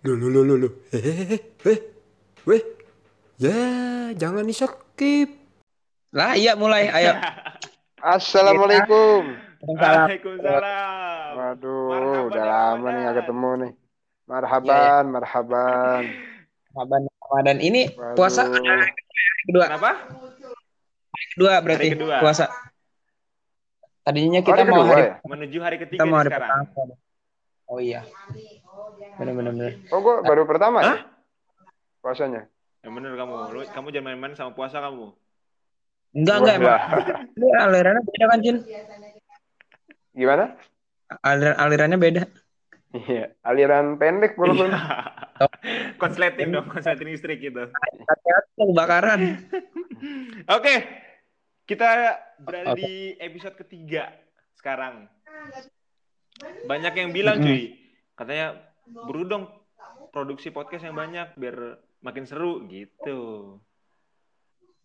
[0.00, 0.72] Loh, loh, loh, loh, loh.
[0.88, 1.78] Hehehe, weh,
[2.48, 2.62] weh.
[3.36, 3.52] Ya,
[4.16, 5.28] jangan di skip.
[6.10, 6.88] Lah, iya mulai.
[6.88, 7.12] Ayo.
[8.16, 9.36] Assalamualaikum.
[9.60, 11.28] Waalaikumsalam.
[11.36, 13.72] Waduh, Marhaban udah lama nih gak ketemu nih.
[14.24, 16.02] Marhaban, marhaban.
[16.72, 17.58] Ramadan, Ramadan.
[17.60, 18.16] Ini Waduh.
[18.16, 18.92] puasa hari
[19.44, 19.64] kedua.
[19.68, 19.92] Kenapa?
[21.12, 22.16] Hari kedua berarti Hari kedua.
[22.24, 22.46] puasa.
[24.00, 25.12] Tadinya kita Hari mau kedua hari, ya?
[25.28, 26.48] Menuju hari ketiga kita mau hari sekarang.
[26.72, 26.94] pertama.
[27.68, 28.00] Oh iya.
[29.20, 29.72] Benar benar benar.
[29.92, 30.96] Oh, gua baru pertama Hah?
[30.96, 31.04] ya?
[32.00, 32.48] Puasanya.
[32.80, 33.34] Yang bener kamu.
[33.52, 35.12] Lu, kamu jangan main-main sama puasa kamu.
[36.16, 36.80] Enggak enggak emang.
[37.36, 38.56] Ini alirannya beda kan, Jin?
[40.16, 40.44] Gimana?
[41.20, 42.22] Aliran alirannya beda.
[42.90, 44.72] Iya, aliran pendek walaupun.
[46.02, 47.68] konsleting dong, konsleting listrik gitu.
[48.08, 49.20] Hati-hati kebakaran.
[50.48, 50.74] Oke,
[51.68, 54.10] kita berada di episode ketiga
[54.56, 55.06] sekarang.
[56.64, 57.76] Banyak yang bilang cuy,
[58.16, 59.44] katanya buru dong
[60.10, 63.56] produksi podcast yang banyak biar makin seru gitu.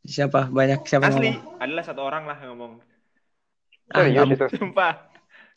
[0.05, 0.53] Siapa?
[0.53, 1.57] Banyak siapa Asli, ngomong?
[1.57, 2.73] adalah satu orang lah yang ngomong.
[3.89, 4.47] Ah, Serius nggak itu.
[4.61, 4.93] Sumpah,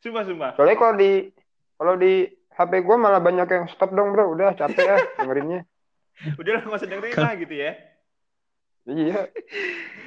[0.01, 0.51] sumpah, sumpah.
[0.57, 1.13] Soalnya kalau di
[1.77, 2.13] kalau di
[2.57, 4.33] HP gua malah banyak yang stop dong, Bro.
[4.33, 5.61] Udah capek ya dengerinnya.
[6.41, 7.73] Udah lah, nggak usah dengerin lah gitu ya.
[8.89, 9.21] Iya.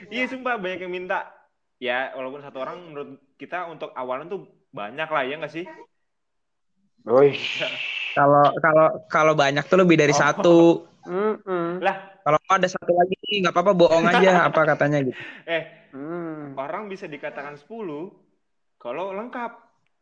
[0.10, 1.30] Iya, sumpah banyak yang minta.
[1.78, 5.66] Ya, walaupun satu orang menurut kita untuk awalan tuh banyak lah, ya nggak sih?
[7.06, 7.38] Woi.
[8.12, 10.20] Kalau kalau kalau banyak tuh lebih dari Oh.
[10.20, 10.58] satu.
[11.02, 11.82] Mm-mm.
[12.22, 15.18] Kalau ada satu lagi nggak apa-apa bohong aja apa katanya gitu.
[15.46, 16.56] Eh, Hmm.
[16.56, 18.16] orang bisa dikatakan 10
[18.78, 19.52] kalau lengkap.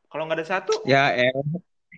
[0.05, 1.33] Kalau nggak ada satu, Ya eh.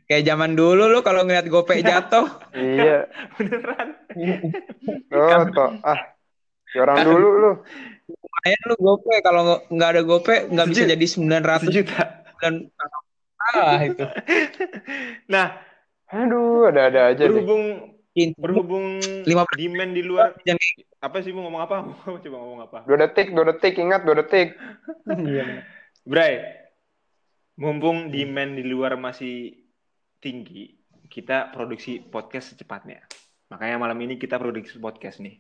[0.03, 2.27] Kayak zaman dulu lu kalau ngeliat gopek jatuh.
[2.55, 3.07] Iya.
[3.35, 3.87] beneran.
[5.11, 5.71] Oh, toh.
[5.81, 6.15] Ah.
[6.73, 7.51] Orang dulu lu.
[8.07, 12.03] Lumayan lu gope kalau nggak- ada gope nggak bisa jadi 900 Sejuta.
[12.37, 12.67] dan
[13.41, 14.03] ah itu.
[15.27, 15.55] Nah,
[16.11, 17.31] Aduh, ada-ada aja deh.
[17.31, 21.75] berhubung Intinya berhubung Lima demand di luar jangan- apa sih mau ngomong apa?
[22.27, 22.77] Coba ngomong apa?
[22.83, 24.51] Dua detik, dua detik, ingat dua detik.
[25.31, 25.63] Iya.
[26.03, 26.43] Bray,
[27.55, 29.63] mumpung demand di luar masih
[30.19, 30.75] tinggi,
[31.07, 32.99] kita produksi podcast secepatnya.
[33.47, 35.39] Makanya malam ini kita produksi podcast nih.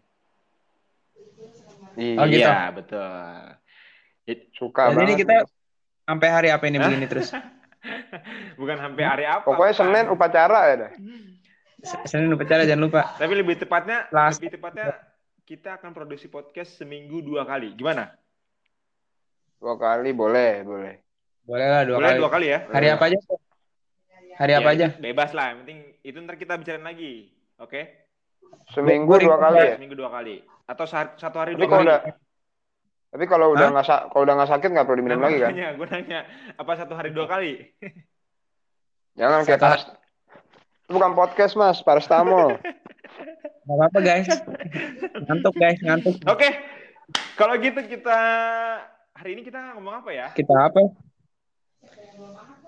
[2.17, 2.39] Oh, gitu.
[2.39, 3.11] Iya, betul.
[4.55, 5.19] Suka Jadi ini banget.
[5.27, 5.35] kita
[6.07, 7.35] sampai hari apa ini begini terus?
[8.55, 9.43] Bukan sampai hari apa.
[9.43, 9.73] Pokoknya.
[9.73, 10.91] Senin upacara ya dah.
[12.05, 13.01] Senin upacara jangan lupa.
[13.17, 14.93] Tapi lebih tepatnya, Last- lebih tepatnya
[15.43, 17.73] kita akan produksi podcast seminggu dua kali.
[17.73, 18.13] Gimana?
[19.57, 20.93] Dua kali boleh, boleh.
[21.41, 22.19] Boleh lah dua Boleh kali.
[22.21, 22.59] dua kali ya?
[22.69, 23.17] Hari apa aja?
[24.37, 24.87] Hari apa Ya, aja?
[24.97, 25.45] Bebas lah.
[25.53, 27.29] Yang penting itu ntar kita bicarain lagi.
[27.57, 27.81] Oke?
[28.71, 29.73] Seminggu Gua- dua kali ya.
[29.77, 30.35] Seminggu dua kali.
[30.65, 31.89] Atau satu hari Tapi dua kalau kali.
[31.89, 32.01] udah
[33.11, 35.51] tapi kalau udah nggak sa- kalau udah nggak sakit nggak perlu diminum Nah, lagi kan?
[35.51, 36.19] makanya gue nanya,
[36.55, 37.51] apa satu hari dua kali?
[39.19, 39.83] Jangan kayak Satu- paras.
[40.81, 42.55] Itu bukan podcast mas, paracetamol.
[43.61, 44.27] Gak apa-apa guys.
[45.21, 46.15] Ngantuk guys, ngantuk.
[46.25, 46.49] Oke,
[47.35, 48.17] kalau gitu kita
[49.13, 50.27] hari ini kita ngomong apa ya?
[50.31, 50.81] Kita apa?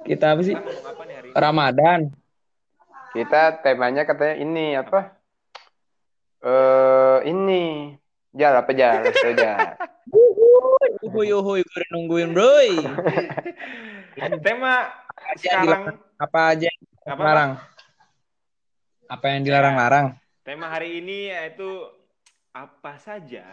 [0.04, 0.54] Kita apa sih?
[0.54, 1.36] Kita ngomong apa nih hari ini?
[1.36, 2.00] Ramadan.
[3.12, 5.00] Kita temanya katanya ini apa?
[6.40, 7.96] Eh ini
[8.34, 9.02] jal apa jal?
[9.22, 9.58] Saya jal.
[11.04, 12.54] Yuhu yuhu gue udah nungguin bro.
[14.46, 14.94] Tema
[15.42, 17.22] sekarang Apa aja yang apa?
[17.22, 17.52] dilarang?
[19.10, 20.08] Apa yang dilarang-larang?
[20.44, 21.70] Tema hari ini yaitu
[22.54, 23.48] apa saja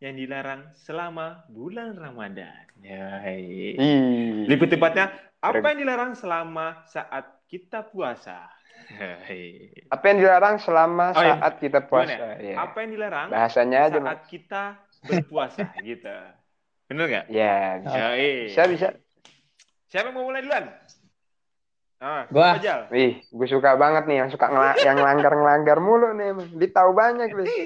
[0.00, 2.68] yang dilarang selama bulan Ramadan.
[2.84, 3.74] Ya, hei.
[3.80, 4.44] Ih.
[4.44, 5.08] Lebih tepatnya,
[5.40, 8.55] apa yang dilarang selama saat kita puasa?
[8.88, 9.70] Hei.
[9.94, 11.36] Apa yang dilarang selama Oh, iya.
[11.36, 12.14] saat kita Gimana puasa?
[12.14, 12.30] ya?
[12.40, 12.54] Ya.
[12.60, 14.06] Apa yang dilarang Bahasanya aja mas.
[14.08, 14.62] saat kita
[15.02, 16.16] berpuasa gitu.
[16.86, 17.24] Bener nggak?
[17.28, 17.98] Ya bisa.
[17.98, 18.06] Ya.
[18.46, 18.88] Bisa bisa.
[19.86, 20.64] Siapa yang mau mulai duluan?
[21.96, 22.52] Ah, Gua.
[22.52, 22.80] Apa, Jal?
[22.92, 26.28] Wih, gue suka banget nih yang suka ngela- yang langgar ngelanggar mulu nih.
[26.28, 26.48] emang.
[26.52, 27.48] Dia tahu banyak nih.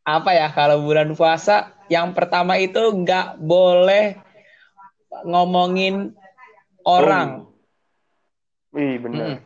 [0.00, 1.76] Apa ya kalau bulan puasa?
[1.86, 4.16] Yang pertama itu nggak boleh
[5.22, 6.16] ngomongin
[6.82, 7.49] orang.
[8.70, 9.42] Wih bener.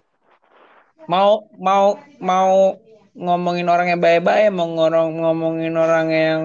[1.09, 2.77] Mau mau mau
[3.15, 6.43] ngomongin orang yang baik-baik, mau ngorong ngomongin orang yang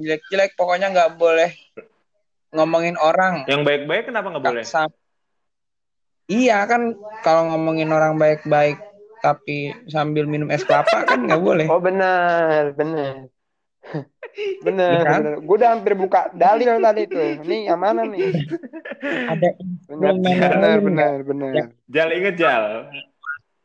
[0.00, 1.50] jelek-jelek, pokoknya nggak boleh
[2.52, 3.44] ngomongin orang.
[3.48, 4.64] Yang baik-baik kenapa nggak boleh?
[4.64, 4.94] Sam-
[6.30, 8.80] Iya kan kalau ngomongin orang baik-baik
[9.20, 11.66] tapi sambil minum es kelapa kan nggak boleh.
[11.68, 13.28] Oh benar, benar.
[14.60, 15.20] benar, Iya kan?
[15.20, 15.34] benar.
[15.40, 17.26] Gue udah hampir buka dalil tadi tuh.
[17.42, 18.32] Nih yang mana nih?
[19.28, 19.48] Ada
[19.86, 20.80] benar, main.
[20.80, 21.50] benar, benar.
[21.52, 21.64] Ya.
[21.86, 22.64] Jal inget Jal.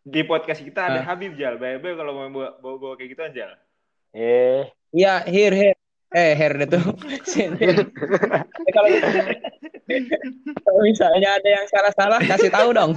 [0.01, 1.05] Di podcast kita ada Ah.
[1.05, 1.55] Habib Jal.
[1.55, 3.51] Baik-baik kalau mau bawa, bawa, bawa kayak gitu Jal.
[4.11, 5.77] Eh, Iya, here here.
[6.09, 6.83] Eh, here deh tuh.
[7.27, 7.59] Sini.
[7.59, 7.75] Eh,
[8.71, 8.87] kalau
[10.57, 12.91] kalau misalnya ada yang salah-salah kasih tahu dong.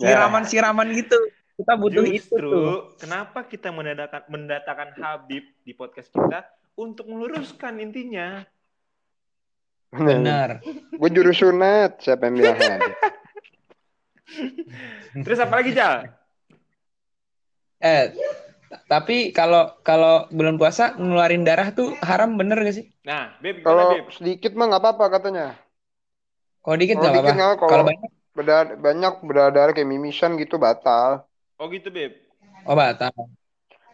[0.00, 0.16] Ya.
[0.16, 1.20] Siraman-siraman gitu.
[1.52, 2.96] Kita butuh itu Justru tuh.
[2.96, 6.48] kenapa kita mendatangkan mendatangkan Habib di podcast kita
[6.80, 8.40] untuk meluruskan intinya.
[9.92, 10.64] Benar.
[10.96, 12.00] Gue juru sunat.
[12.00, 12.56] Siapa yang bilang?
[15.28, 16.08] Terus apa lagi Jal?
[17.82, 18.16] Eh,
[18.88, 22.88] tapi kalau kalau bulan puasa ngeluarin darah tuh haram bener gak sih?
[23.04, 24.04] Nah, Beb, gimana Kalau Beb?
[24.16, 25.46] sedikit mah nggak apa-apa katanya.
[26.64, 27.60] Kalau dikit Kalau nggak dikit apa-apa.
[27.60, 31.28] Kalau kalau banyak, Berdarah, banyak berdarah kayak mimisan gitu batal.
[31.62, 32.18] Oh gitu Beb.
[32.66, 33.14] oh batal.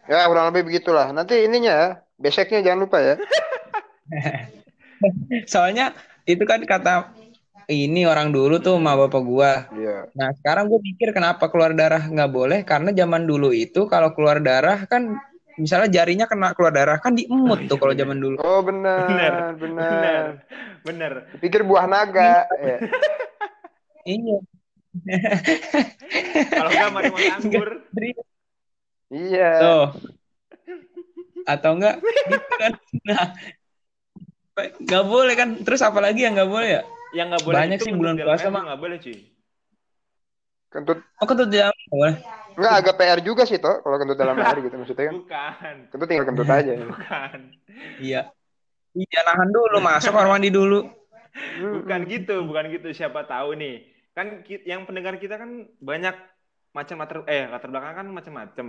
[0.09, 1.13] Ya kurang lebih begitulah.
[1.13, 1.87] Nanti ininya ya,
[2.17, 3.15] beseknya jangan lupa ya.
[5.53, 5.93] Soalnya
[6.25, 7.13] itu kan kata
[7.69, 9.69] ini orang dulu tuh sama bapak gua.
[9.69, 10.09] Iya.
[10.17, 12.59] Nah sekarang gue mikir kenapa keluar darah nggak boleh?
[12.65, 15.21] Karena zaman dulu itu kalau keluar darah kan
[15.53, 18.01] misalnya jarinya kena keluar darah kan diemut Oh, iya tuh kalau bener.
[18.01, 18.35] zaman dulu.
[18.41, 19.85] Oh benar, Benar, benar.
[19.93, 20.25] Bener.
[20.81, 21.13] Bener.
[21.37, 22.49] Pikir buah naga.
[22.57, 22.77] ya.
[24.09, 24.37] Iya.
[26.49, 27.69] Kalau enggak mari makan anggur.
[29.09, 29.51] Iya.
[29.57, 29.85] Tuh.
[31.45, 32.71] Atau enggak gitu kan.
[33.03, 33.25] Nah,
[34.59, 35.49] nggak boleh kan.
[35.63, 36.81] Terus apa lagi yang nggak boleh ya?
[37.09, 38.61] Yang nggak boleh Banyak sih bulan puasa mah.
[38.69, 39.17] nggak boleh cuy.
[40.69, 42.15] Kentut Oh kentut dalam nggak boleh.
[42.59, 45.15] enggak agak PR juga sih toh kalau kentut dalam air gitu maksudnya kan.
[45.17, 45.75] Bukan.
[45.89, 46.71] Kentut tinggal kentut aja.
[46.93, 47.39] Bukan.
[47.97, 48.21] Iya.
[48.93, 50.85] Iya nahan dulu masuk kamar mandi dulu.
[51.57, 52.89] Bukan gitu, bukan gitu.
[52.91, 53.88] Siapa tahu nih.
[54.11, 56.15] Kan yang pendengar kita kan banyak
[56.69, 58.67] macam latar eh latar belakang kan macam-macam.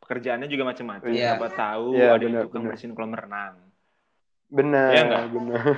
[0.00, 1.08] Pekerjaannya juga macam-macam.
[1.08, 1.36] Iya.
[1.36, 2.70] Siapa tahu Iya, ada yang benar, tukang benar.
[2.72, 3.54] bersihin kolam renang.
[4.48, 5.24] Benar, Iya nggak?
[5.30, 5.60] benar.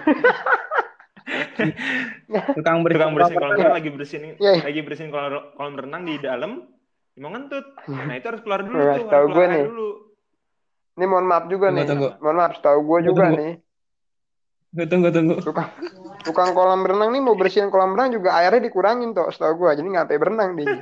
[2.55, 2.97] Tukang bersih.
[2.97, 4.55] Tukang bersihin kolam renang lagi bersihin Iya.
[4.63, 6.53] lagi bersihin kolam, kolam renang di dalam
[7.15, 7.67] mau ngentut.
[7.87, 9.65] Nah, itu harus keluar dulu Nggak, tuh, tahu harus keluar gue nih.
[9.69, 9.89] dulu.
[10.93, 11.89] Ini mohon maaf juga Tunggu, nih.
[11.89, 12.09] tunggu.
[12.19, 13.37] Mohon maaf, setahu gue juga tunggu.
[13.37, 13.53] nih.
[14.73, 15.35] Gue tunggu tunggu.
[15.39, 15.69] Tukang
[16.23, 19.71] tukang kolam renang nih mau bersihin kolam renang juga airnya dikurangin toh, setahu gue.
[19.79, 20.75] Jadi nggak sampai berenang dia.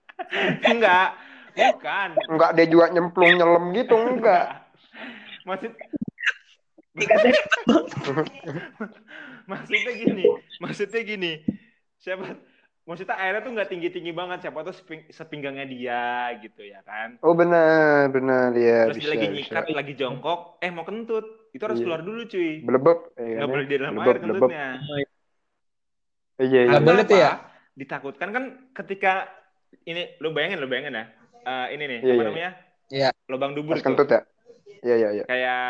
[0.70, 1.08] Enggak.
[1.52, 2.08] Bukan.
[2.32, 4.66] Enggak dia juga nyemplung nyelam gitu, enggak.
[5.48, 5.72] Maksud
[9.50, 10.24] maksudnya gini,
[10.60, 11.32] maksudnya gini.
[11.98, 12.36] Siapa
[12.84, 16.02] maksudnya airnya tuh nggak tinggi-tinggi banget, siapa tuh seping- sepinggangnya dia
[16.44, 17.16] gitu ya kan.
[17.24, 19.04] Oh benar, benar ya Terus bisa.
[19.08, 19.36] dia lagi bisa.
[19.40, 21.24] nyikat, lagi jongkok, eh mau kentut.
[21.52, 21.84] Itu harus Iya.
[21.84, 22.64] keluar dulu cuy.
[22.64, 23.68] Belebeb, ya Nggak kan, boleh ya?
[23.68, 24.68] di dalam air kentutnya.
[24.80, 24.96] Iya,
[26.40, 26.60] iya.
[26.64, 27.24] Nggak Karena boleh tuh apa?
[27.24, 27.32] ya?
[27.72, 29.12] Ditakutkan kan ketika
[29.84, 31.04] ini lu bayangin, lu bayangin ya.
[31.42, 32.28] Eh, ini nih, Iya, apa iya.
[32.28, 32.50] namanya?
[32.88, 33.08] Iya.
[33.28, 33.86] Lubang dubur Pas tuh.
[33.92, 34.20] kentut ya.
[34.82, 35.24] Iya, iya, iya.
[35.24, 35.64] Kayak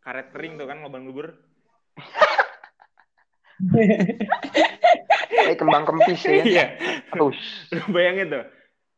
[0.00, 1.26] karet kering tuh kan lubang dubur.
[5.42, 6.42] Eh kembang kempis ya.
[6.42, 6.64] Iya.
[7.10, 7.38] Terus.
[7.70, 8.44] Lu bayangin tuh.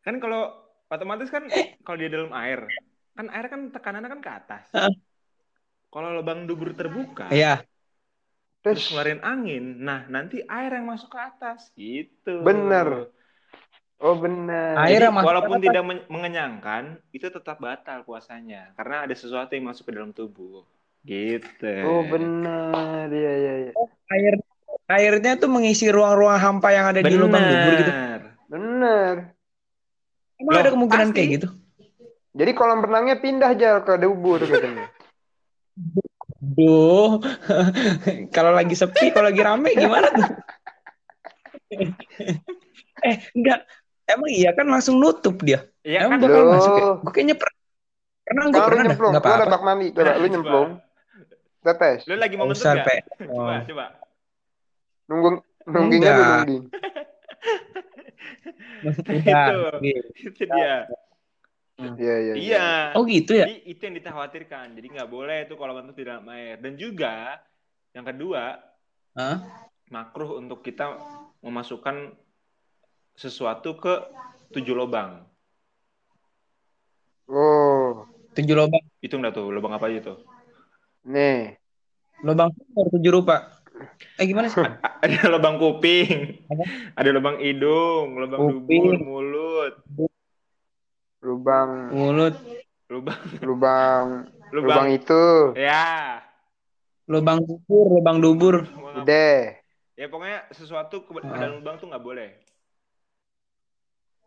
[0.00, 0.52] Kan kalau
[0.88, 1.48] otomatis kan
[1.82, 2.68] kalau di dalam air,
[3.12, 4.64] kan air kan tekanannya kan ke atas.
[5.94, 7.62] Kalau lubang dubur terbuka, Iya.
[8.66, 12.42] terus ngeluarin angin, nah nanti air yang masuk ke atas gitu.
[12.42, 13.14] Bener.
[14.02, 14.74] Oh benar.
[14.82, 19.14] Air Jadi, yang masuk ke walaupun tidak men- mengenyangkan, itu tetap batal puasanya karena ada
[19.14, 20.66] sesuatu yang masuk ke dalam tubuh.
[21.06, 21.74] Gitu.
[21.86, 23.06] Oh benar.
[23.06, 23.72] Iya, iya, iya.
[24.10, 24.34] Air
[24.90, 27.92] airnya tuh mengisi ruang-ruang hampa yang ada di lubang dubur gitu.
[27.94, 28.20] Bener.
[28.50, 29.14] Benar.
[30.42, 31.16] Emang Loh, ada kemungkinan pasti.
[31.16, 31.48] kayak gitu?
[32.34, 34.90] Jadi kolam renangnya pindah aja ke dubur katanya.
[36.54, 37.18] Duh,
[38.36, 40.28] kalau lagi sepi, kalau lagi rame gimana tuh?
[43.04, 43.60] eh, enggak.
[44.04, 45.64] Emang iya kan langsung nutup dia.
[45.80, 46.28] Iya Emang kan?
[46.28, 46.52] bakal Loh.
[46.52, 46.84] masuk ya?
[47.00, 47.56] Gue kayaknya pernah.
[48.24, 48.88] Pernah gue Kalau lu pernah dah.
[48.88, 49.52] nyemplung, Enggak lu ada apa-apa.
[49.52, 49.86] bak mandi.
[49.90, 50.70] Coba lu nyemplung.
[51.60, 51.98] Kita tes.
[52.04, 52.76] Lu lagi mau nggak?
[52.84, 52.96] Pe.
[53.18, 53.58] Coba, Oh.
[53.64, 53.84] coba.
[55.04, 55.28] Nunggu
[55.64, 56.62] nunggingnya lu nungging.
[59.08, 59.48] Enggak.
[59.48, 59.60] Itu.
[60.20, 60.74] Itu dia.
[61.74, 62.34] Iya, iya.
[62.38, 62.66] Iya.
[62.94, 63.46] Oh gitu ya?
[63.50, 64.66] Jadi itu yang dikhawatirkan.
[64.78, 66.56] Jadi nggak boleh itu kalau ngentut di dalam air.
[66.62, 67.42] Dan juga
[67.90, 68.58] yang kedua,
[69.18, 69.36] Hah?
[69.90, 70.94] makruh untuk kita
[71.42, 72.14] memasukkan
[73.14, 73.94] sesuatu ke
[74.54, 75.22] tujuh lubang.
[77.26, 78.04] Oh,
[78.34, 78.82] Tujuh lubang.
[78.98, 80.18] Hitung dah tuh, lubang apa aja tuh?
[81.04, 81.54] nih.
[82.24, 83.50] Lubang sumur tujuh rupa.
[84.18, 84.62] Eh gimana sih?
[85.04, 86.40] Ada lubang kuping,
[86.96, 88.96] ada lubang hidung, lubang Kuping.
[88.96, 89.74] dubur, mulut,
[91.24, 92.36] Lubang, Mulut,
[92.86, 94.06] lubang lubang,
[94.52, 95.24] lubang lubang itu.
[95.56, 96.20] ya.
[97.04, 98.54] lubang dubur, lubang dubur.
[99.00, 99.56] Udah.
[99.94, 101.36] Ya pokoknya sesuatu Ah.
[101.38, 102.28] dalam lubang tuh nggak boleh.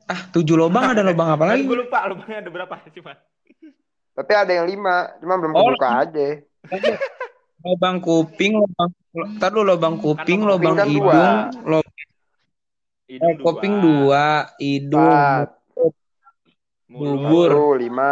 [0.06, 1.66] Ah, tujuh lubang ada lubang apa lagi?
[1.66, 3.14] Gue lupa lubangnya ada berapa cuma.
[4.14, 6.28] Tapi ada yang lima, cuma belum Oh, kebuka aja.
[7.60, 8.90] Lubang kuping, lubang
[9.38, 11.22] Ntar lu lubang kuping, lubang lubang kan hidung, dua.
[11.64, 11.96] lubang
[13.08, 14.26] Hidung eh, kuping dua,
[14.58, 15.48] hidung, Empat,
[17.00, 18.12] satu, lima,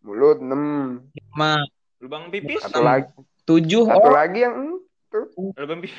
[0.00, 0.62] mulut enam,
[1.10, 1.52] lima,
[1.98, 2.86] lubang pipis, satu Enam.
[2.86, 3.08] lagi,
[3.42, 3.84] tujuh.
[3.88, 4.54] satu Oh, lagi yang
[5.10, 5.94] hmm, lubang pipis.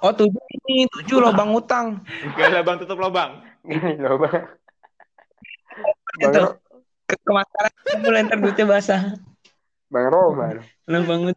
[0.00, 2.04] oh tujuh ini, tujuh lubang utang.
[2.36, 3.40] Gak ada lubang tutup lubang.
[3.96, 4.44] Loh, Bang.
[7.04, 9.02] Ke kemasaran mulai ntar duitnya basah.
[9.88, 10.60] Bang Roman.
[10.88, 11.36] Lu banget.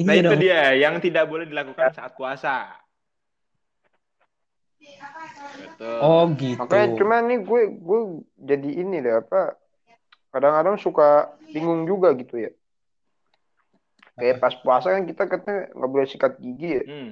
[0.00, 0.40] Nah Iya itu dong.
[0.42, 2.74] dia yang tidak boleh dilakukan saat puasa.
[5.60, 5.98] Betul.
[6.00, 6.60] Oh gitu.
[6.64, 8.00] Makanya cuman nih gue gue
[8.40, 9.54] jadi ini deh apa
[10.30, 12.50] kadang-kadang suka bingung juga gitu ya.
[14.20, 16.84] Kayak pas puasa kan kita katanya nggak boleh sikat gigi ya.
[16.84, 17.10] Hmm.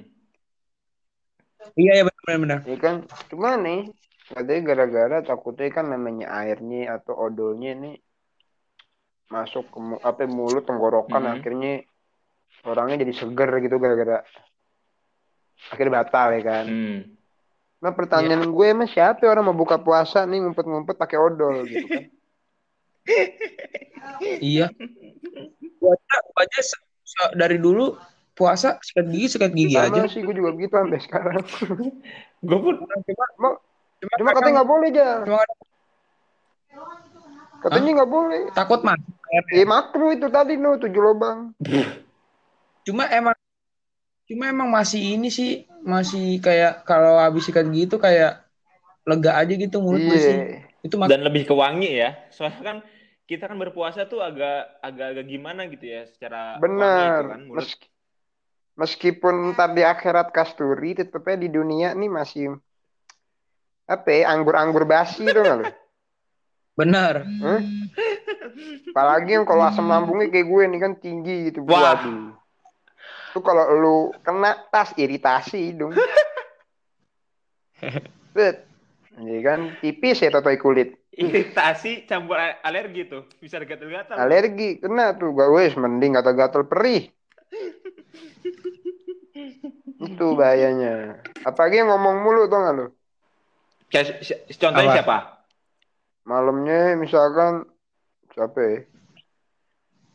[1.75, 2.59] Iya ya benar benar.
[2.65, 2.95] Ya kan,
[3.27, 3.91] cuma nih
[4.29, 7.97] katanya gara-gara takutnya kan namanya airnya atau odolnya nih
[9.29, 11.33] masuk ke apa mulut tenggorokan Mhm.
[11.37, 11.73] akhirnya
[12.65, 14.25] orangnya jadi seger gitu gara-gara
[15.69, 16.65] akhirnya batal ya kan.
[16.65, 16.99] Hmm.
[17.79, 22.05] Nah pertanyaan gue emang siapa orang mau buka puasa nih ngumpet-ngumpet pakai odol gitu kan?
[24.19, 24.69] Iya.
[25.79, 26.61] Gua aja, aja
[27.33, 27.95] dari dulu
[28.35, 30.05] puasa sikat gigi sikat gigi aja.
[30.05, 31.43] Sama sih gue juga begitu sampai sekarang.
[32.47, 33.25] Gue pun Cuma,
[33.99, 35.07] Cuma, cuma, katanya nggak boleh aja.
[35.27, 35.43] cuma
[37.59, 38.41] Katanya nggak boleh.
[38.55, 38.95] takut mah.
[39.51, 41.51] Eh makro itu tadi no tujuh lubang.
[42.87, 43.35] Cuma emang
[44.29, 48.45] cuma emang masih ini sih masih kayak kalau habis sikat gigi tuh kayak
[49.09, 50.37] lega aja gitu mulut masih.
[50.37, 50.45] Iya.
[50.85, 52.13] Itu mak dan lebih ke wangi ya.
[52.29, 52.77] Soalnya kan
[53.25, 57.35] kita kan berpuasa tuh agak agak-agak gimana gitu ya secara Benar.
[57.35, 57.65] kan mulut.
[57.65, 57.91] Meski-
[58.79, 62.55] meskipun ntar di akhirat kasturi, tetapnya di dunia nih masih
[63.89, 65.65] apa ya, anggur-anggur basi tuh nggak lu?
[66.79, 67.27] bener.
[67.43, 67.61] Hah?
[68.93, 71.65] Apalagi yang kalau asam lambungnya kayak gue nih kan tinggi gitu.
[71.67, 71.97] Wah.
[71.97, 72.38] Waduh.
[73.39, 75.95] Tuh kalau lu kena tas iritasi dong.
[78.35, 78.67] Bet.
[79.15, 80.99] Jadi kan tipis ya totoy kulit.
[81.15, 84.19] Iritasi campur alergi tuh bisa gatal-gatal.
[84.19, 87.07] Alergi kena tuh gak wes mending gatal-gatal perih.
[90.03, 91.23] Itu bahayanya.
[91.47, 92.85] Apalagi ngomong mulu tuh nggak lu?
[94.51, 94.95] Contohnya Apa?
[94.99, 95.17] siapa?
[96.27, 97.63] Malamnya misalkan
[98.35, 98.83] siapa ya?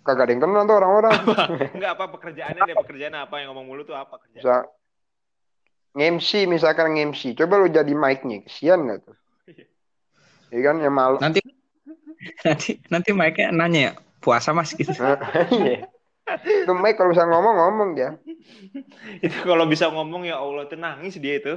[0.04, 1.12] Kagak ada yang kenal tuh orang-orang.
[1.73, 4.44] Enggak apa pekerjaannya dia pekerjaan apa yang ngomong mulu tuh apa kerjaan?
[4.44, 4.56] Bisa
[5.96, 7.32] nge-MC misalkan nge-MC.
[7.32, 8.44] Coba lu jadi mic-nya.
[8.44, 9.16] Kesian gak tuh?
[10.52, 11.16] Iya kan yang malu.
[11.25, 11.40] Nanti
[12.44, 14.92] nanti nanti mic-nya nanya ya, puasa Mas gitu.
[15.56, 15.88] Iya.
[16.68, 18.20] Itu mic kalau bisa ngomong ngomong ya.
[19.25, 21.56] Itu kalau bisa ngomong ya Allah tuh nangis dia itu.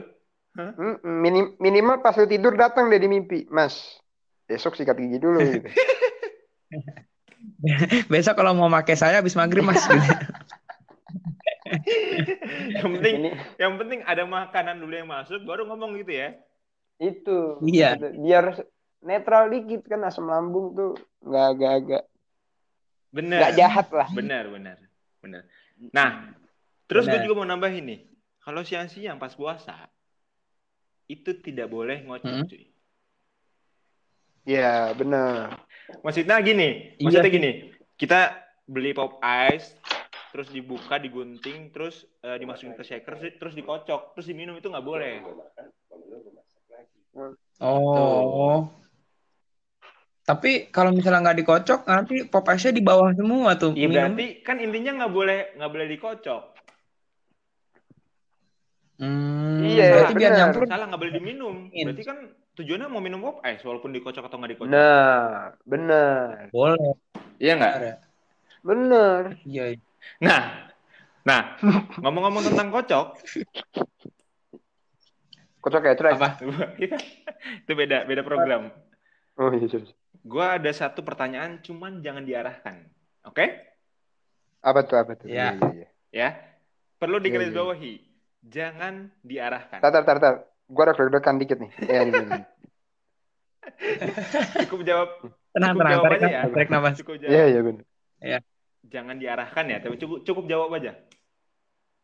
[0.56, 4.00] Mm, minim- minimal pas lu tidur datang deh di mimpi, Mas.
[4.48, 5.68] Besok sikat gigi dulu gitu.
[8.12, 9.82] Besok kalau mau pakai saya habis maghrib Mas
[12.80, 16.30] yang penting Ini yang penting ada makanan dulu yang masuk baru ngomong gitu ya.
[16.98, 17.62] itu.
[17.62, 17.94] Iya.
[18.00, 18.58] Biar
[19.06, 22.04] netral dikit kan asam lambung tuh nggak agak-agak
[23.14, 23.40] Bener.
[23.40, 24.10] nggak jahat lah.
[24.10, 24.78] Benar, benar.
[25.22, 25.42] Benar.
[25.94, 26.34] Nah,
[26.88, 28.02] terus gue juga mau nambah ini.
[28.42, 29.92] Kalau siang-siang pas puasa
[31.06, 32.48] itu tidak boleh ngocok, Hmm.
[32.48, 32.66] cuy.
[34.48, 35.67] Iya, benar.
[36.04, 37.52] Maksudnya gini, Iya maksudnya gini.
[37.96, 38.20] Kita
[38.68, 39.76] beli pop ice
[40.36, 45.24] terus dibuka, digunting, terus eh, dimasukin ke shaker, terus dikocok, terus diminum itu nggak boleh.
[47.64, 48.70] Oh.
[50.28, 53.72] Tapi kalau misalnya nggak dikocok, nanti pop ice-nya di bawah semua tuh.
[53.74, 56.44] Iya berarti kan intinya nggak boleh nggak boleh dikocok.
[58.98, 60.64] Hmm, Iya, berarti biar nyampur.
[60.66, 61.56] Salah nggak boleh diminum.
[61.70, 61.86] Min.
[61.88, 62.18] Berarti kan
[62.58, 64.74] tujuannya mau minum pop ice walaupun dikocok atau nggak dikocok.
[64.74, 66.50] Nah, benar.
[66.50, 66.98] Boleh.
[67.38, 67.74] Iya nggak?
[68.66, 69.46] Benar ya?
[69.46, 69.64] Iya.
[69.78, 69.80] iya.
[70.18, 70.42] Nah,
[71.22, 71.42] nah
[72.02, 73.08] ngomong-ngomong tentang kocok,
[75.68, 76.16] Kocok kayak track.
[76.16, 76.30] Apa?
[77.62, 78.72] itu beda beda program.
[79.36, 79.94] Oh iya, iya.
[80.24, 82.88] Gua ada satu pertanyaan, cuman jangan diarahkan,
[83.28, 83.46] oke?
[84.64, 85.28] Apa tuh, apa tuh?
[85.28, 85.60] Iya.
[85.60, 85.88] Iya, iya.
[86.10, 86.30] Ya,
[86.98, 87.94] perlu Iya, digarisbawahi,
[88.48, 89.84] jangan diarahkan.
[89.84, 90.36] Tar, tar, tar, tar.
[90.68, 91.72] Gua ada deg-degan dikit nih.
[91.80, 92.42] Iya, ini, ini.
[94.68, 95.10] Cukup jawab,
[95.52, 95.92] Tenang, cukup tenang.
[95.92, 96.42] jawab Tarik aja ya.
[96.48, 96.94] tarik nafas.
[97.00, 97.48] Cukup Iya, jawab.
[97.48, 97.86] iya benar.
[98.88, 100.96] Jangan diarahkan ya, tapi cukup cukup jawab aja.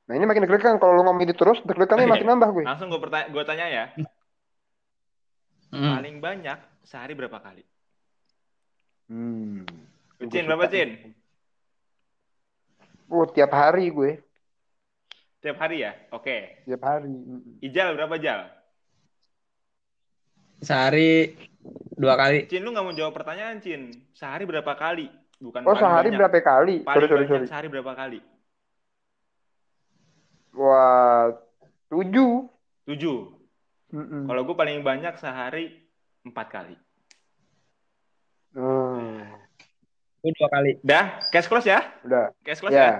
[0.03, 2.63] Nah ini makin deg-degan kalau lu ngomong itu terus, deg-degannya makin nambah gue.
[2.63, 3.86] Langsung gue pertanya, gue tanya ya,
[5.74, 5.89] Hmm.
[5.98, 7.63] paling banyak sehari berapa kali?
[9.10, 9.65] Hmm.
[10.29, 11.12] Cin, berapa Cin?
[13.10, 14.23] Oh, tiap hari gue.
[15.43, 15.91] Tiap hari ya?
[16.09, 16.63] Oke.
[16.63, 17.12] Tiap hari.
[17.12, 17.59] Mm.
[17.59, 18.47] Ijal berapa jal?
[20.63, 21.35] Sehari
[21.93, 22.47] dua kali.
[22.47, 23.91] Cin, lu nggak mau jawab pertanyaan, Cin.
[24.15, 25.12] Sehari berapa kali?
[25.38, 26.19] Bukan Oh, sehari banyak.
[26.23, 26.75] berapa kali?
[26.81, 27.45] Paling Sorry, sorry, sorry.
[27.45, 28.19] sehari berapa kali?
[30.53, 31.35] Wah,
[31.89, 32.47] tujuh.
[32.85, 33.19] Tujuh.
[33.91, 34.23] Mm-mm.
[34.25, 35.83] Kalau gue paling banyak sehari
[36.23, 36.75] empat kali.
[38.55, 39.27] Hmm.
[40.23, 40.79] Gue dua kali.
[40.79, 41.83] Dah, cash close ya?
[42.01, 42.31] Udah.
[42.41, 42.79] Cash close ya?
[42.79, 42.93] Ya.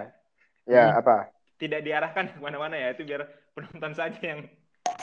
[0.64, 1.00] Ya, Hmm.
[1.00, 1.16] apa?
[1.64, 2.92] Tidak diarahkan ke mana-mana ya.
[2.92, 3.24] Itu biar
[3.56, 4.44] penonton saja yang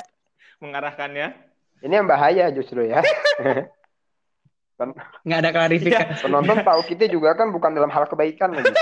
[0.62, 1.33] mengarahkannya.
[1.81, 3.00] Ini yang bahaya justru ya.
[5.25, 6.25] Nggak ada klarifikasi.
[6.25, 8.73] Penonton tahu kita juga kan bukan dalam hal kebaikan gitu.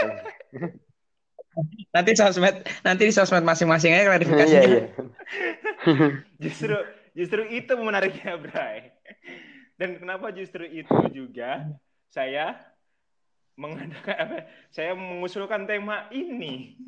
[1.90, 4.62] Nanti sosmed, nanti di sosmed masing-masing aja Iya klarifikasinya.
[4.62, 4.82] iya.
[6.38, 6.78] Justru
[7.18, 8.94] justru itu menariknya, Bray.
[9.74, 11.66] Dan kenapa justru itu juga
[12.14, 12.54] saya
[13.58, 14.38] mengadakan apa?
[14.70, 16.78] Saya mengusulkan tema ini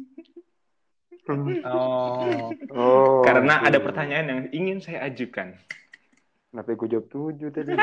[1.30, 3.22] Oh, Oh.
[3.22, 3.66] karena gitu.
[3.68, 5.54] ada pertanyaan yang ingin saya ajukan.
[6.50, 7.72] Kenapa gue jawab tujuh tadi?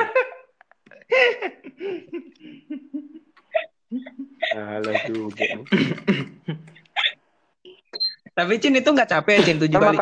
[4.53, 5.45] Alah juga.
[8.33, 9.97] tapi Cin itu nggak capek ya, Cin tujuh kali.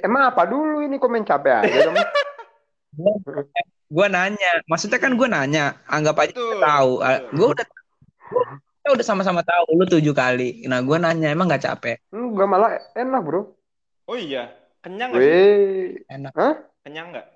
[0.00, 1.96] emang apa dulu ini komen capek aja dong.
[3.84, 6.92] Gue nanya, maksudnya kan gue nanya, anggap aja Betul, tahu.
[7.32, 7.66] Gue udah,
[8.26, 9.64] gua- kita udah sama-sama tahu.
[9.72, 10.64] Lu tujuh kali.
[10.64, 11.96] Nah, gue nanya, emang nggak capek?
[12.34, 13.54] Enggak malah enak bro.
[14.10, 14.50] Oh iya,
[14.82, 16.02] kenyang nggak sih?
[16.10, 16.34] Enak.
[16.82, 17.26] Kenyang nggak?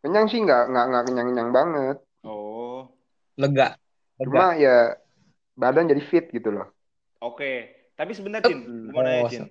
[0.00, 1.96] kenyang sih nggak nggak nggak kenyang kenyang banget.
[2.24, 2.88] Oh,
[3.36, 3.76] Lega.
[4.16, 4.24] Lega.
[4.24, 4.96] Cuma ya
[5.56, 6.72] badan jadi fit gitu loh.
[7.20, 7.76] oke.
[8.00, 8.64] Tapi sebentar, Cin.
[8.64, 9.44] Gue mau nanya, Cin.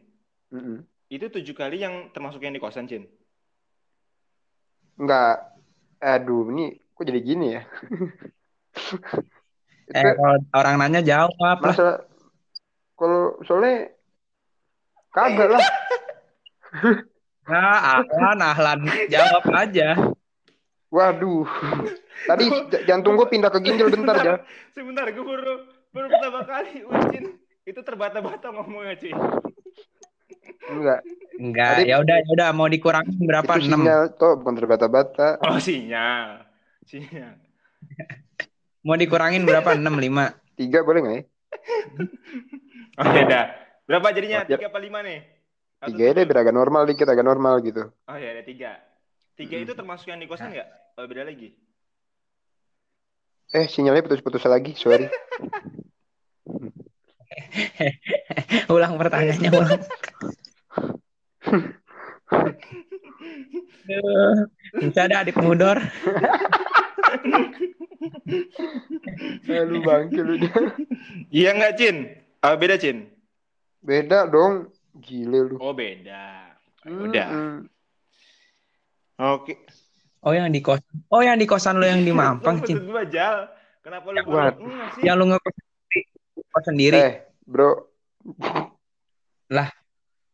[0.49, 0.81] Mm-mm.
[1.05, 3.05] Itu tujuh kali yang termasuk yang di kosan, Cin?
[4.97, 5.53] Enggak.
[6.01, 7.61] Aduh, ini kok jadi gini ya?
[9.89, 11.57] Eh, kalau orang nanya jawab lah.
[11.61, 12.05] masa
[12.93, 13.89] kalau soalnya
[15.13, 15.63] kagak lah.
[17.49, 18.79] Nah, ahlan, ahlan.
[19.09, 19.97] Jawab aja.
[20.93, 21.49] Waduh.
[22.29, 22.45] Tadi
[22.85, 24.35] jantung gue pindah ke ginjal bentar ya.
[24.69, 29.17] Sebentar, gue baru, baru pertama kali Ucin itu terbata-bata ngomongnya, Cin.
[30.69, 31.01] Enggak.
[31.41, 33.49] Enggak, Tadi- ya udah, ya udah mau dikurangin berapa?
[33.57, 33.81] Itu 6.
[33.81, 35.41] sinyal toh bukan terbata-bata.
[35.41, 36.45] Oh, sinyal.
[36.85, 37.33] Sinyal.
[38.85, 39.73] Mau dikurangin berapa?
[39.73, 40.37] 6, 5.
[40.53, 41.23] Tiga boleh nggak ya?
[43.01, 43.41] Oh, beda.
[43.89, 44.46] Berapa jadinya?
[44.46, 44.62] Ya.
[44.62, 45.25] Tiga apa lima nih?
[45.89, 47.89] Tiga ya deh biar agak normal dikit, agak normal gitu.
[48.05, 48.78] Oh ya, ada tiga.
[49.34, 50.69] Tiga itu termasuk yang di kosan nggak?
[51.02, 51.58] Oh, beda lagi.
[53.49, 55.10] Eh, sinyalnya putus-putus lagi, sorry.
[58.75, 59.82] ulang pertanyaannya, ulang.
[64.86, 65.82] Bisa ada adik mudor.
[69.49, 70.54] Eh, lu bangke lu dia.
[71.34, 72.06] Iya nggak, Cin?
[72.45, 73.17] Oh, beda, Cin?
[73.89, 74.69] Beda dong.
[75.02, 75.56] Gile lu.
[75.58, 76.54] Oh, beda.
[76.86, 77.28] Udah.
[77.34, 77.65] Mm-mm.
[79.17, 79.65] Oke.
[80.21, 80.78] Oh, yang di kos.
[81.10, 82.86] Oh, yang di kosan lo yang di Mampang, Cin.
[82.86, 83.49] Gua, Jal.
[83.82, 84.21] Kenapa lu
[84.93, 85.02] sih?
[85.10, 86.02] Yang lo ngekos sendiri.
[86.54, 86.99] Kos sendiri.
[87.02, 87.12] Eh,
[87.49, 87.89] bro.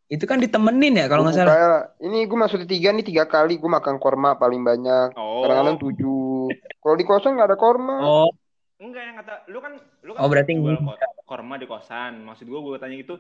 [0.06, 1.50] Itu kan ditemenin ya kalau nggak salah.
[1.50, 5.18] kayak- ini gue masuk di tiga nih tiga kali gue makan korma paling banyak.
[5.18, 5.42] Oh.
[5.42, 6.54] Kadang-kadang tujuh.
[6.78, 8.06] Kalau di kosan nggak ada korma.
[8.06, 8.30] Oh,
[8.76, 10.76] Enggak yang kata lu kan lu kan Oh, berarti jual
[11.24, 12.28] korma di kosan.
[12.28, 13.16] Maksud gua gua tanya itu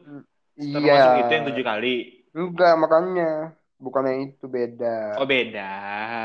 [0.55, 1.21] termasuk iya.
[1.23, 1.95] itu yang tujuh kali.
[2.35, 3.55] Enggak makanya.
[3.75, 5.19] Bukan yang itu beda.
[5.19, 5.71] Oh, beda.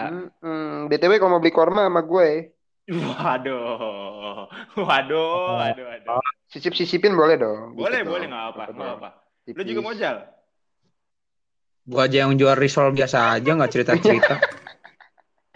[0.06, 0.86] Mm-mm.
[0.86, 2.54] BTW kalau mau beli korma sama gue,
[2.90, 4.46] Waduh.
[4.86, 6.18] Waduh, waduh, waduh.
[6.50, 7.74] sisip-sisipin boleh dong.
[7.74, 8.30] Boleh, Dikit boleh dong.
[8.30, 8.98] nggak apa, nggak dong.
[8.98, 9.08] apa.
[9.54, 9.66] Lu Tipis.
[9.66, 10.16] juga mau jal?
[11.90, 14.34] gua aja yang jual risol biasa aja nggak cerita-cerita.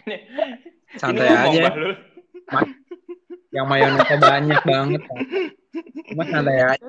[1.01, 2.14] Santai Ini ngomong, aja.
[3.55, 5.03] Yang mayonesnya banyak banget.
[6.11, 6.87] Cuma santai aja.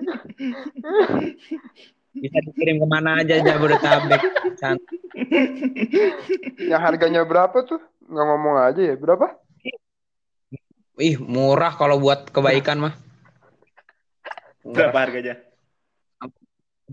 [2.15, 4.21] Bisa dikirim ke mana aja Jabodetabek.
[4.57, 4.97] Santai.
[6.57, 7.77] Yang harganya berapa tuh?
[8.09, 8.95] Nggak ngomong aja ya.
[8.97, 9.37] Berapa?
[10.97, 12.93] Ih, murah kalau buat kebaikan mah.
[14.65, 14.89] Murah.
[14.89, 15.35] Berapa harganya?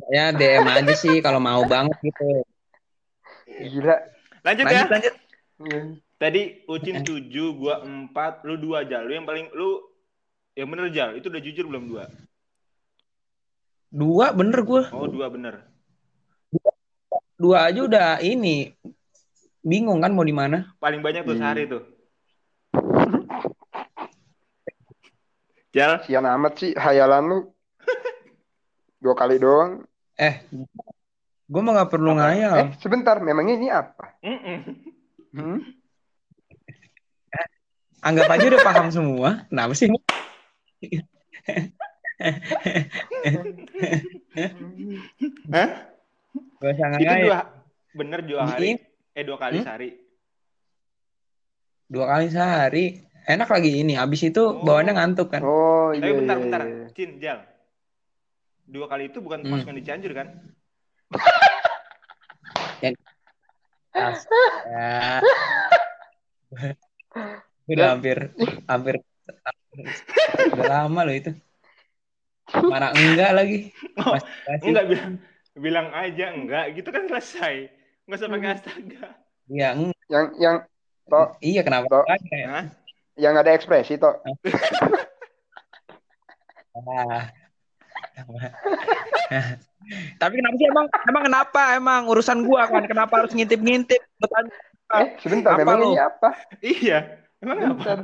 [0.08, 2.44] Ya DM aja sih kalau mau banget gitu.
[3.46, 3.96] Gila.
[4.42, 4.90] Lanjut, Lanjut, ya.
[4.90, 5.14] lanjut.
[6.22, 9.02] Tadi Ucin 7, gua 4, lu 2 Jal.
[9.02, 9.82] Lu yang paling lu
[10.54, 12.06] yang bener Jal, itu udah jujur belum 2?
[13.90, 14.82] Dua bener gue.
[14.94, 15.66] Oh, 2 bener.
[17.34, 18.70] Dua aja udah ini.
[19.66, 20.70] Bingung kan mau di mana?
[20.78, 21.42] Paling banyak tuh Hmm.
[21.42, 21.82] sehari tuh.
[25.74, 27.38] Jal, Sian amat sih hayalan lu.
[29.02, 29.82] Dua kali doang.
[30.14, 30.46] Eh,
[31.50, 32.18] gue mah nggak perlu Apa?
[32.30, 32.54] ngayal.
[32.62, 33.18] Eh, sebentar.
[33.18, 34.22] Memangnya ini apa?
[34.22, 34.58] Mm-mm.
[35.34, 35.58] Hmm?
[38.02, 39.46] Anggap aja udah paham semua.
[39.46, 39.86] Kenapa sih?
[45.48, 45.68] Hah?
[46.58, 47.38] Gak usah Itu dua
[47.92, 48.68] bener dua hari.
[48.72, 48.80] Ini-
[49.12, 49.66] Eh dua kali Hmm?
[49.68, 49.88] sehari.
[51.86, 52.84] Dua kali sehari.
[53.22, 53.92] Enak lagi ini.
[53.94, 54.64] Abis itu Oh.
[54.64, 55.44] bawaannya ngantuk kan.
[55.44, 56.00] Oh iya.
[56.00, 56.86] Tapi bentar iya, bentar, iya.
[56.90, 57.38] Cin, Jal.
[58.64, 59.52] Dua kali itu bukan Hmm.
[59.52, 60.28] masukan di Cianjur kan?
[62.82, 62.90] Ya.
[67.64, 68.18] udah hampir,
[68.66, 68.94] hampir,
[70.50, 71.30] udah lama loh itu.
[72.52, 73.58] Mana enggak lagi?
[73.96, 75.12] Oh, Masih- Enggak bilang
[75.54, 77.70] bilang aja enggak gitu kan selesai.
[78.04, 78.56] Enggak usah pakai Hmm.
[78.56, 79.06] astaga.
[79.46, 79.68] Iya,
[80.08, 80.56] Yang yang
[81.04, 81.28] Tok.
[81.40, 82.06] iya kenapa?
[82.24, 82.64] Kayak, Hah?
[83.16, 84.16] yang ada ekspresi toh.
[86.74, 87.22] ah.
[90.14, 94.52] Tapi kenapa sih emang emang kenapa emang urusan gua kan kenapa harus ngintip-ngintip Bertanya,
[94.92, 95.90] Eh, sebentar, Apa memang lu?
[95.90, 96.30] ini apa?
[96.60, 97.21] Iya.
[97.42, 97.68] Emang apa?
[97.76, 97.98] Sebentar.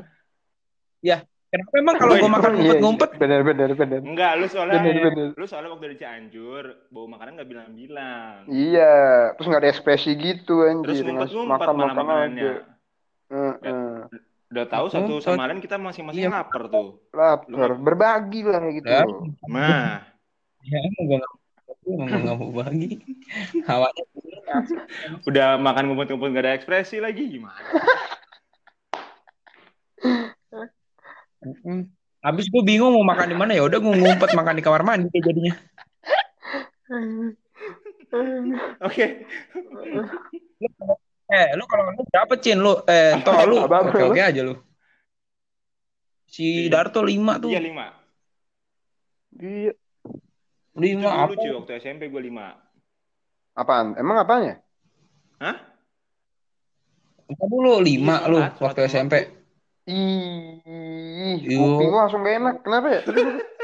[1.48, 4.00] kenapa emang kalau gua makan Iya, ngumpet-ngumpet Bener, bener, bener.
[4.02, 5.28] Enggak, lu soalnya Bener, bener.
[5.32, 8.44] lu soalnya waktu di Cianjur bawa makanan nggak bilang-bilang.
[8.46, 8.94] Iya,
[9.32, 11.04] terus nggak ada ekspresi gitu Terus anjir.
[11.06, 12.42] Ngas- ngumpet-ngumpet malah makan-makan makanannya.
[12.44, 12.52] aja.
[13.28, 13.96] Heeh.
[14.48, 16.32] Udah tahu satu sama lain kita masing-masing Iya.
[16.34, 17.00] lapar tuh.
[17.10, 18.88] Lapar, berbagi lah kayak gitu.
[18.90, 19.02] Ya.
[19.46, 20.04] Mah,
[20.62, 21.18] ya emang gua
[21.88, 23.00] nggak mau bagi
[23.64, 24.04] hawanya
[25.28, 27.56] udah makan ngumpet-ngumpet nggak ada ekspresi lagi gimana?
[31.64, 31.84] Mm.
[32.18, 35.08] Habis gue bingung mau makan di mana ya udah gue ngumpet makan di kamar mandi
[35.08, 35.54] kayak jadinya.
[38.86, 39.06] Oke.
[41.28, 42.72] Eh, lu kalau lu berapa Cin lu?
[42.88, 44.56] Eh, toh lu oke oke aja lu.
[46.24, 47.52] Si Darto lima tuh.
[47.52, 47.92] Iya lima.
[49.36, 49.76] Iya.
[50.78, 51.36] Itu Lima apa?
[51.36, 52.56] cuy waktu SMP gue lima.
[53.52, 53.92] Apaan?
[54.00, 54.64] Emang apanya?
[55.36, 55.68] Hah?
[57.28, 59.14] Apa dulu lima Iya, lu sholat, waktu SMP?
[59.88, 62.54] Ih, kuping gua langsung gak enak.
[62.60, 63.00] Kenapa ya?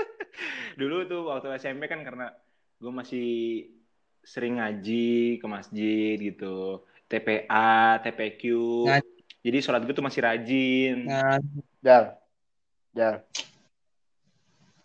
[0.80, 2.32] Dulu tuh waktu SMP kan karena
[2.80, 3.28] gue masih
[4.20, 6.80] sering ngaji ke masjid gitu.
[7.04, 8.42] TPA, TPQ.
[8.88, 9.10] Ngaji.
[9.44, 10.96] Jadi sholat gue tuh masih rajin.
[11.04, 11.36] Nah,
[11.78, 12.04] Jal.
[12.90, 13.14] Jal.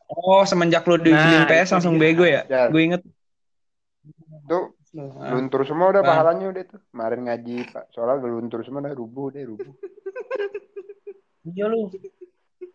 [0.10, 2.02] oh semenjak lu dibeliin Nah, PS langsung dia.
[2.04, 2.41] bego ya?
[2.67, 3.02] Gue inget.
[4.45, 6.17] Tuh, Ah, luntur semua udah Bang.
[6.17, 6.82] pahalanya udah tuh.
[6.89, 7.93] Kemarin ngaji, Pak.
[7.93, 9.69] Soalnya udah luntur semua udah rubuh deh, rubuh.
[11.53, 11.89] Iya lu.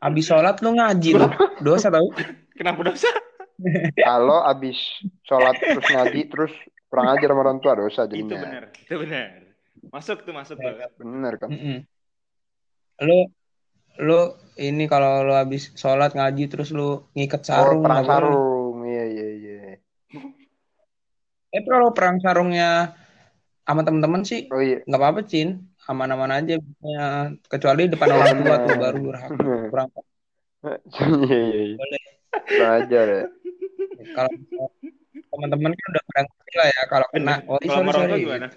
[0.00, 1.26] Abis sholat lu ngaji lu.
[1.64, 2.08] Dosa tau?
[2.54, 3.08] Kenapa dosa?
[3.96, 4.76] Kalau abis
[5.24, 6.52] sholat terus ngaji, terus
[6.90, 8.42] kurang ajar sama orang tua dosa Itu jadinya.
[8.42, 8.64] benar.
[8.74, 9.26] Itu benar.
[9.90, 10.74] Masuk tuh, masuk tuh.
[11.00, 11.50] Bener kan?
[11.50, 11.78] Mm-mm.
[13.02, 13.18] Lu
[13.94, 14.20] lu
[14.58, 18.76] ini kalau lu habis sholat ngaji terus lu ngiket sarung oh, perang sarung.
[18.86, 19.58] Iya, iya, iya.
[21.54, 22.98] Eh kalau perang sarungnya
[23.64, 24.82] sama temen-temen sih Oh iya.
[24.84, 27.06] nggak apa-apa Cin aman-aman aja Ya,
[27.48, 29.36] kecuali depan orang tua tuh baru durhaka
[29.72, 29.88] kurang
[30.64, 30.76] Iya,
[31.28, 31.76] iya, iya.
[31.76, 32.02] boleh
[32.44, 33.24] Kurang ajar ya.
[34.16, 34.30] kalau
[35.34, 38.18] teman-teman kan udah pada ngerti lah ya kalau kena oh Kalau sorry sama orang tua
[38.22, 38.48] gimana?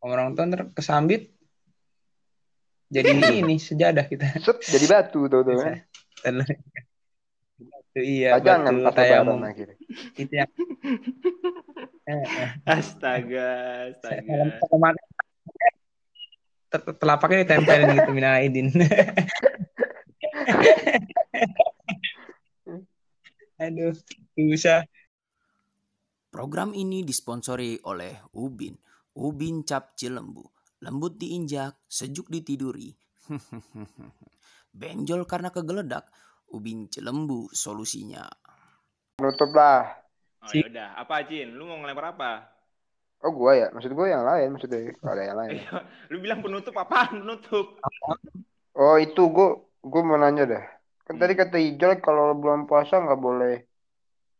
[0.00, 1.22] Orang tua ntar kesambit
[2.90, 3.10] jadi
[3.44, 5.62] ini sejadah kita Set, jadi batu tuh tuh.
[7.98, 9.38] Iya Pajangan betul tayamum
[10.14, 10.50] itu yang.
[12.66, 13.50] Astaga,
[13.94, 14.58] astaga.
[16.70, 18.70] telapaknya ditempelin gitu minal aidin
[23.60, 23.92] aduh
[24.38, 24.86] bisa
[26.30, 28.78] Program ini disponsori oleh Ubin.
[29.18, 30.46] Ubin Cap Cilembu.
[30.78, 32.94] Lembut diinjak, sejuk ditiduri.
[34.70, 36.06] Benjol karena kegeledak.
[36.50, 38.26] Ubin Cilembu solusinya.
[39.22, 40.00] Nutup lah.
[40.40, 41.52] Oh ya udah, apa Cin?
[41.52, 42.32] Lu mau ngelempar apa?
[43.20, 45.50] Oh gua ya, maksud gua yang lain maksudnya ada yang lain.
[45.60, 45.64] Eh,
[46.08, 47.20] lu bilang penutup apaan?
[47.20, 47.76] Penutup.
[48.72, 50.64] Oh itu gua gua mau nanya dah.
[51.04, 53.60] Kan tadi kata Ijal kalau bulan puasa nggak boleh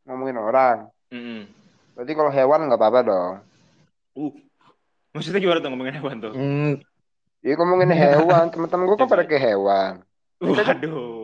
[0.09, 0.79] ngomongin orang.
[1.13, 1.45] Mm-mm.
[1.93, 3.33] Berarti kalau hewan nggak apa-apa dong.
[4.17, 4.33] Uh.
[5.13, 6.33] Maksudnya gimana tuh ngomongin hewan tuh?
[6.33, 6.73] Hmm,
[7.45, 10.01] Iya ngomongin hewan, teman-teman gua kan pada ke hewan.
[10.41, 11.20] Waduh.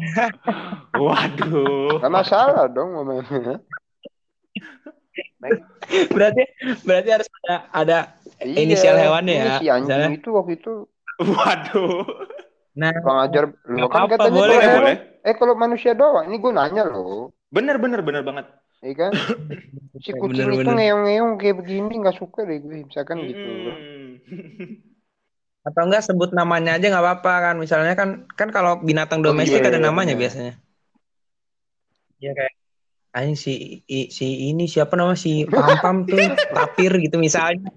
[1.04, 2.00] Waduh.
[2.00, 3.60] Gak masalah dong ngomongin.
[6.14, 6.42] berarti
[6.86, 7.98] berarti harus ada ada
[8.40, 10.08] Iya, Inisial hewannya ini ya, Si anjing misalnya.
[10.16, 10.74] itu waktu itu
[11.20, 12.04] Waduh.
[12.72, 13.44] nah kurang ajar.
[13.68, 14.96] Lo Nggak kan apa-apa, katanya boleh, kalau boleh.
[15.20, 17.28] Eh kalau manusia doang, ini gua nanya loh.
[17.52, 18.46] Bener bener bener banget.
[18.80, 19.12] Iya kan?
[20.00, 20.76] Si kucing Bener, itu bener.
[20.80, 23.50] ngeong-ngeong kayak begini nggak suka deh gue, misalkan gitu.
[25.60, 29.60] Atau enggak sebut namanya aja nggak apa-apa kan misalnya kan kan kalau binatang Oh, domestik
[29.60, 30.22] iya, ada iya, namanya bener.
[30.24, 30.54] biasanya
[32.16, 32.54] ya kayak
[33.10, 33.52] Anjing si
[33.84, 36.16] i- si ini siapa nama si Pam-Pam tuh
[36.56, 37.68] tapir gitu misalnya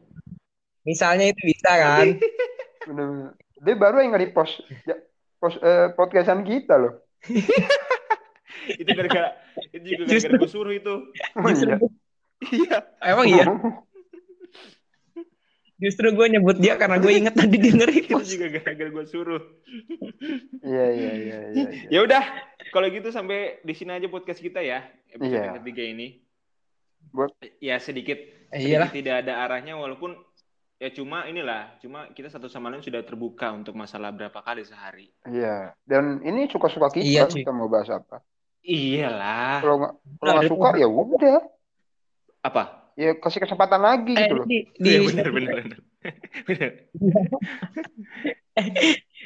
[0.84, 2.08] misalnya itu bisa kan
[2.88, 3.32] Bener-bener.
[3.64, 5.00] Dia baru yang nge-repost ya,
[5.40, 7.00] post, eh, podcastan kita loh.
[8.76, 9.40] itu gara-gara
[9.72, 10.94] itu juga gara-gara gue suruh itu.
[11.34, 11.80] Oh, iya.
[12.44, 12.78] Iya.
[13.02, 13.46] emang iya
[15.78, 19.44] justru gue nyebut dia karena gue inget tadi dia Itu nge-repost juga gara-gara gue suruh.
[20.64, 21.38] Iya iya iya iya.
[21.52, 21.66] iya.
[21.90, 22.24] Ya udah,
[22.70, 24.86] kalau gitu sampai di sini aja podcast kita ya.
[25.10, 26.08] Episode yang ketiga ini.
[27.12, 28.18] Buat- ya sedikit
[28.50, 30.14] Eh, sedikit tidak ada arahnya walaupun
[30.78, 35.10] ya cuma inilah, cuma kita satu sama lain sudah terbuka untuk masalah berapa kali sehari.
[35.26, 35.74] Iya.
[35.84, 37.42] Dan ini suka-suka kita Iya, cuy.
[37.42, 38.22] kita mau bahas apa.
[38.64, 39.60] Iyalah.
[39.60, 41.40] Kalau nggak kalau nggak itu- suka ya udah.
[42.44, 42.64] Apa?
[42.96, 44.46] Ya kasih kesempatan lagi Eh, gitu loh.
[44.46, 45.80] di, di, Iya benar benar benar.
[46.44, 46.72] Benar.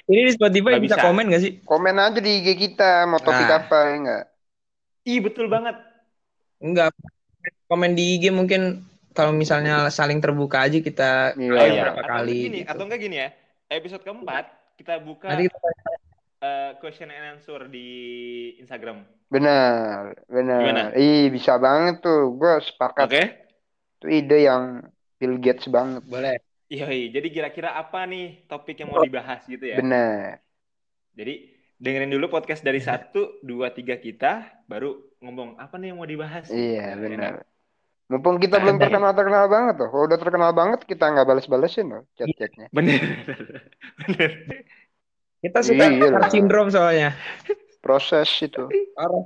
[0.08, 1.06] ini di Spotify Nggak bisa, bisa.
[1.06, 1.54] komen gak sih?
[1.62, 3.60] Komen aja di IG kita mau topik Nah.
[3.60, 4.24] apa ya enggak?
[5.04, 5.76] Ih betul banget.
[6.58, 6.92] Enggak.
[7.66, 11.52] Komen di IG mungkin kalau misalnya saling terbuka aja kita Iya.
[11.52, 11.82] Oh iya.
[11.86, 12.70] berapa Atau kali gini, gitu.
[12.70, 13.30] atau enggak gini ya.
[13.68, 15.60] Episode keempat kita buka Nanti kita
[16.38, 17.88] eh, question and answer di
[18.58, 19.04] Instagram.
[19.28, 20.60] Benar, benar.
[20.62, 20.84] Gimana?
[20.94, 22.32] Ih, bisa banget tuh.
[22.32, 23.10] Gue sepakat.
[23.10, 23.24] Oke?
[23.98, 24.86] Itu ide yang
[25.18, 26.06] Bill Gates banget.
[26.06, 26.38] boleh.
[26.68, 29.80] Iya, jadi kira-kira apa nih topik yang mau dibahas gitu ya?
[29.80, 30.44] Benar.
[31.16, 31.34] Jadi
[31.80, 36.52] dengerin dulu podcast dari satu, dua, tiga kita, baru ngomong apa nih yang mau dibahas.
[36.52, 37.34] Iya, Nah, benar.
[38.08, 38.84] Mumpung kita belum Ada.
[38.88, 39.90] terkenal-terkenal banget tuh.
[39.92, 42.68] Kalau udah terkenal banget, kita nggak balas-balesin loh chat-chatnya.
[42.72, 43.00] Bener,
[44.04, 44.32] bener.
[45.44, 47.12] Kita suka Iya syndrome soalnya.
[47.84, 48.64] Proses itu.
[48.96, 49.24] Parah,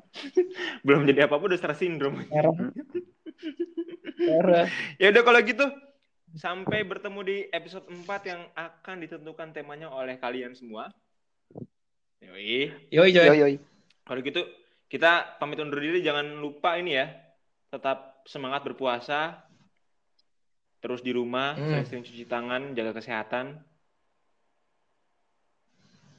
[0.86, 2.26] Belum jadi apa-apa udah.
[2.30, 2.54] Parah.
[5.02, 5.66] Ya udah kalau gitu,
[6.38, 10.88] sampai bertemu di episode 4 yang akan ditentukan temanya oleh kalian semua.
[12.22, 12.70] Yoi.
[12.94, 13.28] Yoi, Joy.
[13.28, 13.56] Yoi, yoi.
[14.06, 14.42] Kalau gitu
[14.88, 17.10] kita pamit undur diri jangan lupa ini ya.
[17.72, 19.42] Tetap semangat berpuasa.
[20.82, 21.78] Terus di rumah, Hmm.
[21.78, 23.62] sering-sering cuci tangan, jaga kesehatan.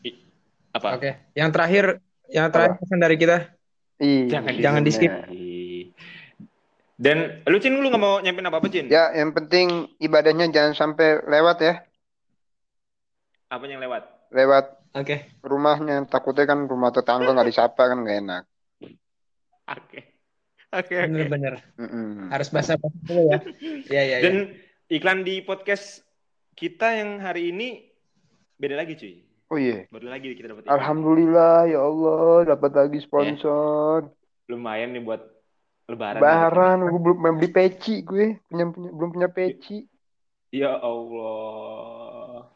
[0.07, 0.23] I-
[0.71, 0.89] apa?
[0.99, 1.11] Oke.
[1.35, 1.85] Yang terakhir,
[2.31, 3.39] yang terakhir pesan dari kita.
[4.03, 4.87] Ih, Jangan Jangan benar.
[4.87, 5.13] di-skip.
[7.03, 8.87] Dan lu Cin lu nggak mau nyampein apa-apa Cin?
[8.87, 11.75] Ya, yang penting ibadahnya jangan sampai lewat ya.
[13.51, 14.31] Apa yang lewat?
[14.31, 15.35] Lewat Oke.
[15.43, 16.07] rumahnya.
[16.07, 18.43] Takutnya kan rumah tetangga nggak disapa kan nggak enak.
[19.67, 20.15] Oke.
[20.73, 21.11] Oke, oke.
[21.11, 21.59] Bener-bener.
[21.75, 22.31] Mm-mm.
[22.31, 23.39] Harus basa-basi dulu ya.
[23.91, 24.23] Iya, iya, iya.
[24.23, 24.35] Dan
[24.87, 26.07] iklan di podcast
[26.55, 27.83] kita yang hari ini
[28.63, 29.27] beda lagi cuy.
[29.51, 29.91] Oh iya.
[29.91, 30.71] Baru lagi kita dapat.
[30.71, 34.07] Alhamdulillah ya Allah dapat lagi sponsor.
[34.47, 35.32] Lumayan nih buat
[35.91, 36.19] lebaran.
[36.21, 39.87] Lebaran, gue belum belum beli peci gue, punya, punya belum punya peci.
[40.53, 42.51] Ya Allah.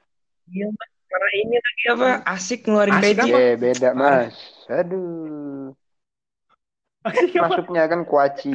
[0.47, 0.91] Iya, Mas.
[1.07, 2.09] Karena ini lagi apa?
[2.27, 3.31] Asik ngeluarin Asik peci.
[3.31, 3.39] apa?
[3.39, 4.37] Eh beda mas.
[4.67, 5.71] Aduh.
[7.39, 8.53] Masuknya kan kuaci.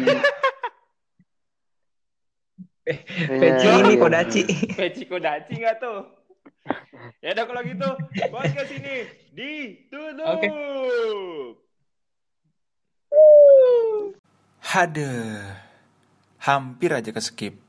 [2.81, 4.01] Eh, Iya, Peci iya, ini iya.
[4.01, 4.41] kodaci.
[4.79, 5.99] Peci kodaci nggak tuh?
[7.21, 7.89] ya udah kalau gitu,
[8.29, 8.95] podcast ini
[9.31, 10.27] ditutup.
[10.37, 10.49] Oke.
[14.71, 15.51] Hadeh,
[16.47, 17.59] hampir aja ke skip.